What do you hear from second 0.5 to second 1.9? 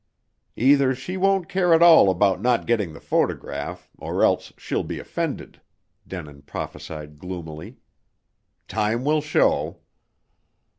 "Either she won't care at